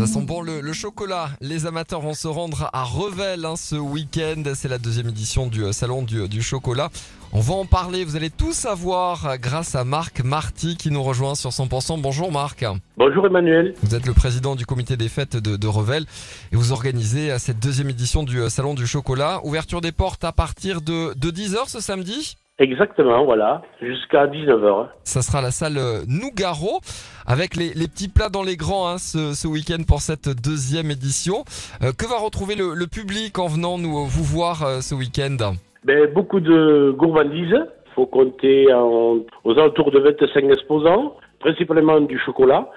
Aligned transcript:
Ça 0.00 0.06
sent 0.06 0.22
bon 0.22 0.40
le, 0.40 0.62
le 0.62 0.72
chocolat. 0.72 1.28
Les 1.42 1.66
amateurs 1.66 2.00
vont 2.00 2.14
se 2.14 2.26
rendre 2.26 2.70
à 2.72 2.84
Revel 2.84 3.44
hein, 3.44 3.54
ce 3.54 3.76
week-end. 3.76 4.42
C'est 4.54 4.68
la 4.68 4.78
deuxième 4.78 5.08
édition 5.10 5.46
du 5.46 5.62
euh, 5.62 5.72
salon 5.72 6.00
du, 6.02 6.26
du 6.26 6.40
chocolat. 6.40 6.88
On 7.34 7.40
va 7.40 7.52
en 7.52 7.66
parler. 7.66 8.04
Vous 8.04 8.16
allez 8.16 8.30
tout 8.30 8.54
savoir 8.54 9.26
euh, 9.26 9.36
grâce 9.36 9.74
à 9.74 9.84
Marc 9.84 10.24
Marty 10.24 10.76
qui 10.78 10.90
nous 10.90 11.02
rejoint 11.02 11.34
sur 11.34 11.50
100%. 11.50 12.00
Bonjour 12.00 12.32
Marc. 12.32 12.64
Bonjour 12.96 13.26
Emmanuel. 13.26 13.74
Vous 13.82 13.94
êtes 13.94 14.06
le 14.06 14.14
président 14.14 14.56
du 14.56 14.64
comité 14.64 14.96
des 14.96 15.10
fêtes 15.10 15.36
de, 15.36 15.56
de 15.56 15.66
Revel 15.66 16.06
et 16.50 16.56
vous 16.56 16.72
organisez 16.72 17.30
euh, 17.30 17.38
cette 17.38 17.60
deuxième 17.60 17.90
édition 17.90 18.22
du 18.22 18.40
euh, 18.40 18.48
salon 18.48 18.72
du 18.72 18.86
chocolat. 18.86 19.40
Ouverture 19.44 19.82
des 19.82 19.92
portes 19.92 20.24
à 20.24 20.32
partir 20.32 20.80
de, 20.80 21.12
de 21.14 21.30
10h 21.30 21.68
ce 21.68 21.80
samedi. 21.80 22.36
Exactement, 22.60 23.24
voilà, 23.24 23.62
jusqu'à 23.80 24.26
19h. 24.26 24.88
Ça 25.02 25.22
sera 25.22 25.40
la 25.40 25.50
salle 25.50 25.78
euh, 25.78 26.02
Nougaro 26.06 26.80
avec 27.26 27.56
les, 27.56 27.72
les 27.74 27.88
petits 27.88 28.08
plats 28.10 28.28
dans 28.28 28.42
les 28.42 28.56
grands 28.56 28.86
hein, 28.86 28.98
ce, 28.98 29.32
ce 29.34 29.48
week-end 29.48 29.82
pour 29.88 30.00
cette 30.02 30.28
deuxième 30.28 30.90
édition. 30.90 31.44
Euh, 31.82 31.92
que 31.92 32.06
va 32.06 32.18
retrouver 32.18 32.56
le, 32.56 32.74
le 32.74 32.86
public 32.86 33.38
en 33.38 33.46
venant 33.48 33.78
nous 33.78 34.04
vous 34.04 34.24
voir 34.24 34.62
euh, 34.62 34.80
ce 34.82 34.94
week-end? 34.94 35.38
Ben, 35.84 36.12
beaucoup 36.12 36.40
de 36.40 36.94
gourmandises. 36.96 37.56
faut 37.94 38.04
compter 38.06 38.70
en- 38.74 39.20
aux 39.44 39.52
alentours 39.58 39.90
de 39.90 39.98
25 39.98 40.44
exposants, 40.52 41.16
principalement 41.38 41.98
du 42.00 42.18
chocolat. 42.18 42.68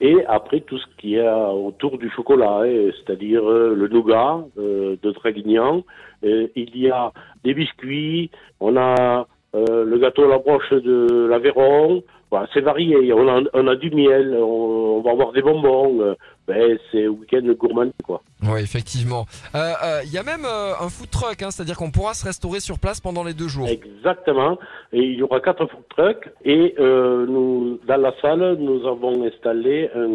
Et 0.00 0.24
après, 0.26 0.60
tout 0.60 0.78
ce 0.78 0.84
qu'il 0.98 1.10
y 1.10 1.20
a 1.20 1.48
autour 1.50 1.96
du 1.98 2.10
chocolat, 2.10 2.62
hein, 2.64 2.90
c'est-à-dire 2.96 3.48
euh, 3.48 3.74
le 3.76 3.86
nougat 3.88 4.40
euh, 4.58 4.96
de 5.02 5.10
Draguignan. 5.12 5.82
Euh, 6.24 6.48
il 6.56 6.76
y 6.76 6.90
a 6.90 7.12
des 7.44 7.54
biscuits, 7.54 8.30
on 8.60 8.76
a 8.76 9.26
euh, 9.54 9.84
le 9.84 9.98
gâteau 9.98 10.24
à 10.24 10.28
la 10.28 10.38
broche 10.38 10.70
de 10.70 11.26
l'Aveyron. 11.28 12.02
Voilà, 12.30 12.48
c'est 12.54 12.62
varié. 12.62 13.12
On 13.12 13.28
a, 13.28 13.42
on 13.52 13.66
a 13.66 13.76
du 13.76 13.90
miel, 13.90 14.34
on, 14.40 14.96
on 14.96 15.00
va 15.02 15.10
avoir 15.10 15.32
des 15.32 15.42
bonbons. 15.42 16.00
euh, 16.00 16.14
ben, 16.48 16.78
c'est 16.90 17.06
week-end 17.06 17.42
gourmand, 17.58 17.92
quoi. 18.04 18.22
Oui, 18.42 18.60
effectivement. 18.62 19.26
Il 19.54 19.60
euh, 19.60 19.72
euh, 19.84 20.00
y 20.10 20.18
a 20.18 20.22
même 20.22 20.44
un 20.44 20.88
food 20.88 21.10
truck, 21.10 21.42
hein, 21.42 21.50
c'est-à-dire 21.50 21.76
qu'on 21.76 21.90
pourra 21.90 22.14
se 22.14 22.24
restaurer 22.24 22.60
sur 22.60 22.78
place 22.78 23.00
pendant 23.00 23.22
les 23.22 23.34
deux 23.34 23.48
jours. 23.48 23.68
Exactement. 23.68 24.58
Et 24.92 25.02
il 25.02 25.14
y 25.14 25.22
aura 25.22 25.40
quatre 25.40 25.66
food 25.66 25.84
trucks. 25.90 26.28
Et 26.44 26.74
nous, 26.78 27.78
dans 27.86 28.00
la 28.00 28.12
salle, 28.20 28.56
nous 28.58 28.86
avons 28.88 29.24
installé 29.24 29.90
un, 29.94 30.08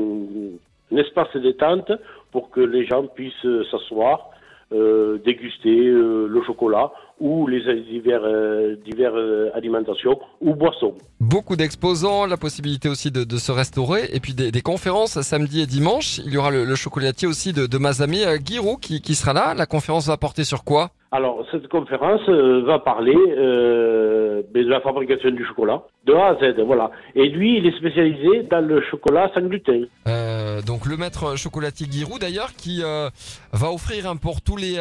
un 0.92 0.97
espace 0.97 1.36
détente 1.38 1.92
pour 2.31 2.50
que 2.50 2.62
les 2.62 2.86
gens 2.86 3.06
puissent 3.06 3.47
s'asseoir, 3.72 4.31
euh, 4.72 5.18
déguster 5.26 5.88
euh, 5.88 6.28
le 6.28 6.42
chocolat 6.44 6.92
ou 7.20 7.48
les 7.48 7.62
divers, 7.84 8.22
euh, 8.23 8.76
divers 8.86 9.16
euh, 9.16 9.50
alimentations 9.56 10.20
ou 10.42 10.54
boissons. 10.54 10.94
Beaucoup 11.20 11.56
d'exposants, 11.56 12.26
la 12.26 12.38
possibilité 12.38 12.90
aussi 12.90 13.12
de, 13.12 13.38
se 13.38 13.52
restaurer 13.52 14.09
et 14.14 14.20
puis 14.20 14.34
des, 14.34 14.62
conférences 14.62 15.20
samedi 15.22 15.62
et 15.62 15.66
dimanche. 15.66 16.20
Il 16.20 16.34
y 16.34 16.38
aura 16.38 16.52
le, 16.52 16.66
le 16.66 16.76
chocolatier 16.76 17.28
aussi 17.28 17.54
de, 17.54 17.66
de 17.66 17.78
Mazami, 17.78 18.24
euh, 18.24 18.38
Guiraud, 18.38 18.78
qui, 18.78 19.02
qui 19.02 19.16
sera 19.16 19.34
là. 19.34 19.54
La 19.56 19.66
conférence 19.66 20.08
va 20.08 20.18
porter 20.18 20.44
sur 20.44 20.64
quoi? 20.64 20.92
Alors, 21.18 21.44
cette 21.50 21.68
conférence 21.68 22.22
euh, 22.30 22.62
va 22.64 22.78
parler 22.78 23.18
euh, 23.18 24.44
de 24.54 24.70
la 24.70 24.82
fabrication 24.82 25.32
du 25.32 25.44
chocolat, 25.48 25.82
de 26.06 26.14
A 26.14 26.28
à 26.28 26.36
Z, 26.36 26.59
voilà. 26.64 26.92
Et 27.16 27.28
lui, 27.28 27.58
il 27.58 27.66
est 27.66 27.76
spécialisé 27.76 28.44
dans 28.44 28.62
le 28.62 28.84
chocolat 28.84 29.32
sans 29.34 29.42
gluten. 29.42 29.88
Euh, 30.08 30.62
donc 30.62 30.86
le 30.86 30.96
maître 30.96 31.36
chocolatier 31.36 31.88
Giroud 31.90 32.22
d'ailleurs 32.22 32.54
qui 32.56 32.84
va 32.84 33.72
offrir 33.72 34.08
hein, 34.08 34.16
pour 34.16 34.42
tous 34.42 34.58
les 34.58 34.76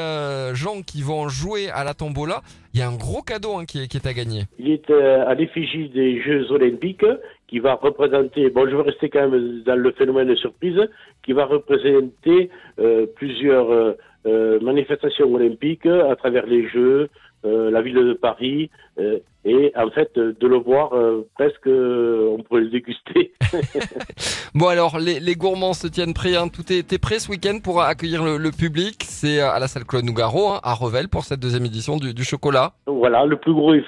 gens 0.53 0.83
qui 0.87 1.01
vont 1.01 1.29
jouer 1.29 1.71
à 1.71 1.85
la 1.85 1.95
tombola, 1.95 2.43
il 2.75 2.81
y 2.81 2.83
a 2.83 2.89
un 2.89 2.97
gros 2.97 3.23
cadeau 3.23 3.57
hein, 3.57 3.65
qui, 3.65 3.85
est, 3.85 3.89
qui 3.89 3.97
est 3.97 4.07
à 4.07 4.13
gagner. 4.13 4.43
Il 4.59 4.71
est 4.71 4.91
à 4.91 5.33
l'effigie 5.33 5.89
des 5.89 6.21
Jeux 6.21 6.53
Olympiques 6.53 7.07
qui 7.49 7.59
va 7.59 7.75
représenter, 7.75 8.51
bon 8.51 8.69
je 8.69 8.77
vais 8.77 8.83
rester 8.83 9.09
quand 9.09 9.29
même 9.29 9.63
dans 9.65 9.77
le 9.77 9.93
phénomène 9.93 10.29
de 10.29 10.35
surprise, 10.35 10.81
qui 11.23 11.33
va 11.33 11.45
représenter 11.45 12.51
euh, 12.79 13.07
plusieurs 13.15 13.71
euh, 13.71 13.93
euh, 14.27 14.59
manifestations 14.61 15.33
olympiques 15.33 15.87
à 15.87 16.17
travers 16.17 16.47
les 16.47 16.69
Jeux, 16.69 17.09
euh, 17.45 17.71
la 17.71 17.83
ville 17.83 17.95
de 17.95 18.13
Paris, 18.15 18.71
euh, 18.99 19.19
et 19.45 19.73
en 19.77 19.91
fait 19.91 20.11
euh, 20.19 20.35
de 20.41 20.47
le 20.49 20.57
voir 20.57 20.95
euh, 20.95 21.27
presque, 21.35 21.67
euh, 21.69 22.35
on 22.37 22.43
pourrait 22.43 22.63
le 22.63 22.71
déguster. 22.71 23.33
Bon 24.55 24.69
alors 24.69 24.99
les, 24.99 25.21
les 25.21 25.35
gourmands 25.35 25.75
se 25.75 25.87
tiennent 25.87 26.15
prêts, 26.15 26.35
hein. 26.35 26.49
tout 26.49 26.73
est, 26.73 26.91
est 26.93 26.99
prêt 26.99 27.19
ce 27.19 27.31
week-end 27.31 27.59
pour 27.63 27.83
accueillir 27.83 28.25
le, 28.25 28.39
le 28.39 28.51
public. 28.51 29.03
C'est 29.05 29.39
à 29.39 29.59
la 29.59 29.69
salle 29.69 29.85
Claude 29.85 30.05
Nougaro 30.05 30.49
hein, 30.49 30.61
à 30.63 30.73
Revel 30.73 31.09
pour 31.09 31.25
cette 31.25 31.41
deuxième 31.41 31.67
édition 31.67 31.99
du, 31.99 32.15
du 32.15 32.25
chocolat. 32.25 32.73
voilà, 32.87 33.27
le 33.27 33.37
plus 33.37 33.53
gros 33.53 33.75
est 33.75 33.85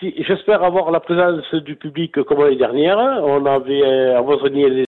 J'espère 0.00 0.62
avoir 0.62 0.92
la 0.92 1.00
présence 1.00 1.52
du 1.54 1.74
public 1.74 2.22
comme 2.22 2.40
l'année 2.44 2.56
dernière. 2.56 2.98
On 3.24 3.44
avait 3.46 3.82
euh, 3.82 4.16
avoisiné 4.16 4.70
les 4.70 4.86